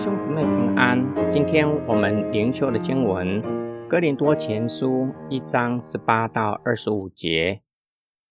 [0.00, 0.98] 兄姊妹平安。
[1.28, 3.42] 今天我们灵修的经文
[3.86, 4.88] 《哥林多前书》
[5.28, 7.60] 一章十八到二十五节。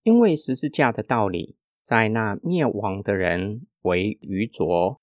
[0.02, 5.00] 因为十字架的道理，在那灭亡的人为愚拙，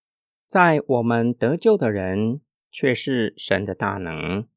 [0.48, 2.40] 在我们得救的人
[2.72, 4.48] 却是神的大能。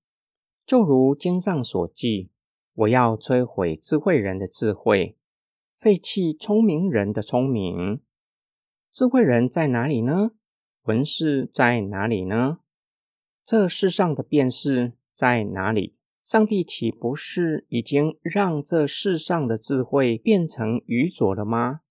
[0.66, 2.32] 就如经上所记
[2.74, 5.16] ：“我要摧毁智慧人的智慧，
[5.78, 8.02] 废弃聪明人的聪明。”
[8.90, 10.32] 智慧人在哪里呢？
[10.84, 12.60] 文士在哪里呢？
[13.44, 15.96] 这世上的辨识在哪里？
[16.22, 21.82] 上帝岂不是已经让这世上的智慧变成愚拙了吗？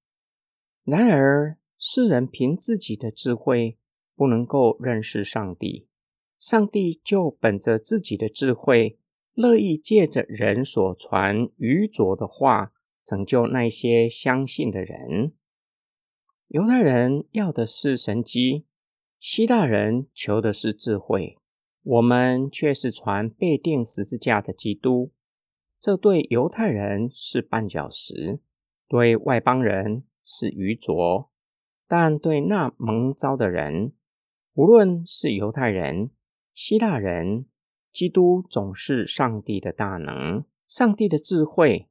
[0.84, 3.78] 然而世人凭自己的智慧
[4.14, 5.89] 不能够认识上帝，
[6.39, 8.98] 上帝就本着自己的智慧，
[9.34, 12.73] 乐意借着人所传愚拙的话，
[13.05, 15.33] 拯救那些相信的人。
[16.47, 18.66] 犹太人要的是神机。
[19.20, 21.38] 希腊人求的是智慧，
[21.83, 25.12] 我们却是传被钉十字架的基督。
[25.80, 28.41] 这对犹太人是绊脚石，
[28.86, 31.30] 对外邦人是愚拙，
[31.88, 33.92] 但对那蒙召的人，
[34.55, 36.10] 无论是犹太人、
[36.55, 37.47] 希腊人，
[37.91, 41.88] 基督总是上帝的大能，上帝的智慧。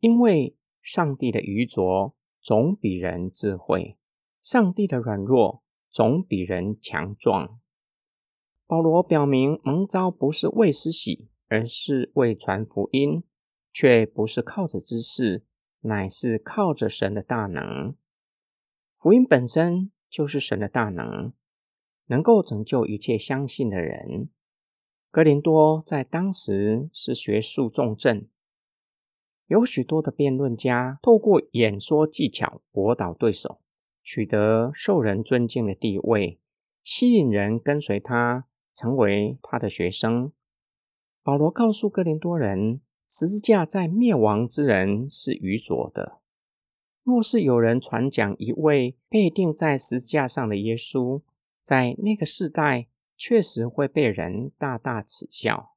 [0.00, 3.98] 因为上帝的愚拙总比人智慧，
[4.42, 5.62] 上帝的软弱。
[5.90, 7.58] 总比人强壮。
[8.66, 13.24] 保罗表明，蒙召不是为施洗，而是为传福音，
[13.72, 15.44] 却不是靠着知识，
[15.80, 17.96] 乃是靠着神的大能。
[18.96, 21.32] 福音本身就是神的大能，
[22.06, 24.28] 能够拯救一切相信的人。
[25.10, 28.28] 格林多在当时是学术重镇，
[29.48, 33.60] 有许多的辩论家透过演说技巧驳倒对手。
[34.12, 36.40] 取得受人尊敬的地位，
[36.82, 38.44] 吸引人跟随他，
[38.74, 40.32] 成为他的学生。
[41.22, 46.18] 保罗告诉哥林多人，十字架在灭亡之人是愚拙的。
[47.04, 51.22] 若是有人传讲一位被钉在十字架上的耶稣，
[51.62, 55.76] 在那个时代确实会被人大大耻笑。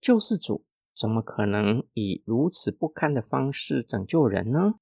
[0.00, 0.64] 救世主
[0.94, 4.74] 怎么可能以如此不堪的方式拯救人呢？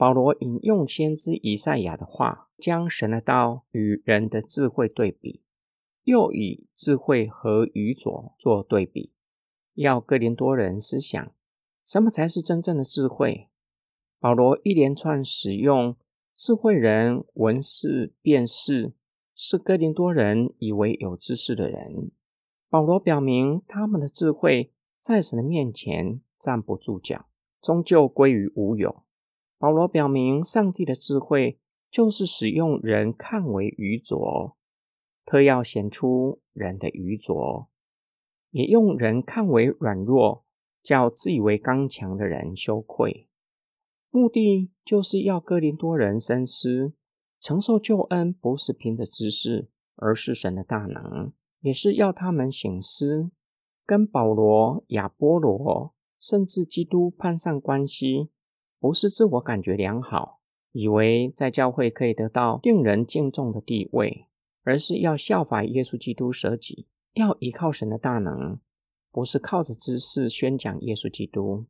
[0.00, 5.42] 保罗引用先知以赛亚的话，将神的道与人的智慧对比，
[6.04, 9.12] 又以智慧和愚拙做对比，
[9.74, 11.30] 要哥林多人思想
[11.84, 13.50] 什么才是真正的智慧。
[14.18, 15.94] 保罗一连串使用
[16.34, 18.94] 智慧人、文士、辨识，
[19.34, 22.10] 是哥林多人以为有知识的人。
[22.70, 27.26] 保罗表明他们的智慧在神的面前站不住脚，
[27.60, 29.02] 终究归于无有。
[29.60, 31.60] 保罗表明，上帝的智慧
[31.90, 34.56] 就是使用人看为愚拙，
[35.26, 37.68] 特要显出人的愚拙；
[38.52, 40.46] 也用人看为软弱，
[40.82, 43.28] 叫自以为刚强的人羞愧。
[44.08, 46.94] 目的就是要哥林多人深思，
[47.38, 53.30] 承受救恩不是凭着知识，而是神的大能；也是要他们醒思，
[53.84, 58.30] 跟保罗、亚波罗，甚至基督攀上关系。
[58.80, 60.40] 不是自我感觉良好，
[60.72, 64.26] 以为在教会可以得到令人敬重的地位，
[64.64, 68.58] 而是要效法耶稣基督舍己，要依靠神的大能，
[69.12, 71.66] 不是靠着知识宣讲耶稣基督。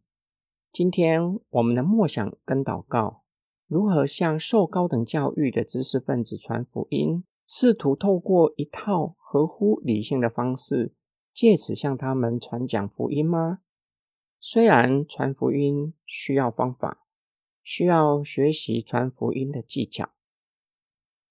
[0.73, 3.25] 今天我们的默想跟祷告，
[3.67, 10.95] 如何向受高等教育的知识分子传福音，试图透过一套合乎理性的方式，
[11.35, 13.59] 借此向他们传讲福音吗？
[14.43, 17.05] 虽然传福音需要方法，
[17.63, 20.09] 需要学习传福音的技巧，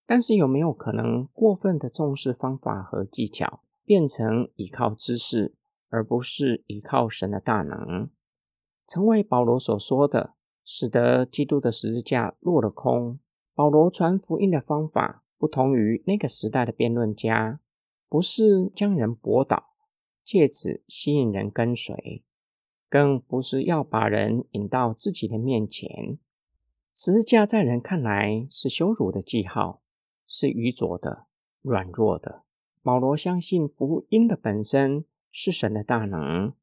[0.05, 5.55] 但是有没有可能过分的重视方法和技巧，变成依靠知识，
[5.89, 8.11] 而不是依靠神的大能，
[8.87, 13.19] 成为保罗所说的，使得基督的十字架落了空？
[13.55, 17.59] 保罗传福音的方法不同于那个时代的辩论家，
[18.07, 19.71] 不是将人驳倒，
[20.23, 22.23] 借此吸引人跟随。
[22.89, 26.17] 更不是要把人引到自己的面前。
[26.93, 29.81] 十字架在人看来是羞辱的记号，
[30.27, 31.27] 是愚拙的、
[31.61, 32.43] 软弱的。
[32.81, 36.53] 保罗相信福音的本身是神的大能，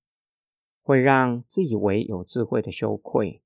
[0.83, 3.43] 会让自以为有智慧的羞愧，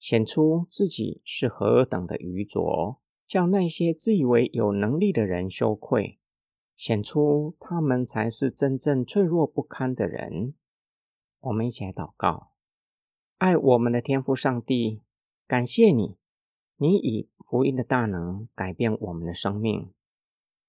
[0.00, 6.18] 显出自己是何等的愚拙，叫那些自以为有能力的人羞愧，
[6.76, 10.54] 显出他们才是真正脆弱不堪的人。
[11.42, 12.52] 我们一起来祷告，
[13.38, 15.02] 爱我们的天父上帝，
[15.48, 16.16] 感谢你，
[16.76, 19.92] 你以福音的大能改变我们的生命，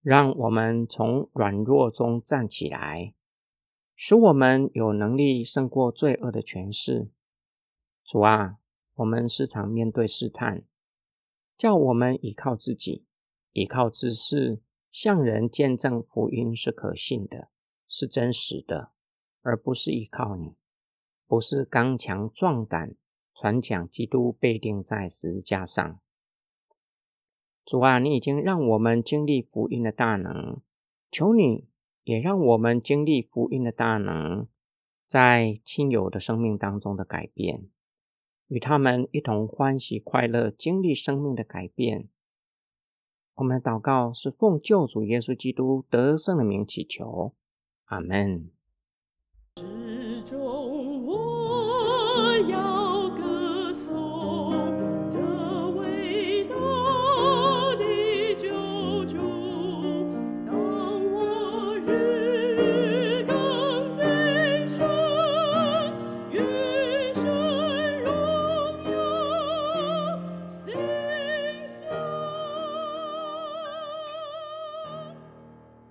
[0.02, 3.14] 让我们从软弱中站起来，
[3.96, 7.12] 使我们有能力胜过罪恶的权势。
[8.04, 8.58] 主啊，
[8.96, 10.64] 我们时常面对试探，
[11.56, 13.06] 叫我们依靠自己，
[13.52, 14.60] 依靠知识，
[14.90, 17.50] 向人见证福音是可信的，
[17.88, 18.92] 是真实的，
[19.44, 20.56] 而不是依靠你，
[21.34, 22.96] 不是刚强壮胆
[23.34, 26.00] 传讲基督被钉在十字架上。
[27.66, 30.62] 主啊，你已经让我们经历福音的大能，
[31.10, 31.66] 求你
[32.04, 34.46] 也让我们经历福音的大能，
[35.08, 37.68] 在亲友的生命当中的改变，
[38.46, 42.10] 与他们一同欢喜快乐，经历生命的改变。
[43.34, 47.34] 我们的祷告是奉救主耶稣基督得胜的名祈求，
[47.86, 48.52] 阿门。
[52.24, 52.73] 这样